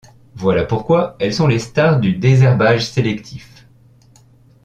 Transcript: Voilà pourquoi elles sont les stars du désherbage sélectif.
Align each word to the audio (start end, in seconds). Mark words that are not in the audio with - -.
Voilà 0.33 0.65
pourquoi 0.65 1.15
elles 1.19 1.31
sont 1.35 1.45
les 1.45 1.59
stars 1.59 1.99
du 1.99 2.13
désherbage 2.15 2.87
sélectif. 2.89 3.67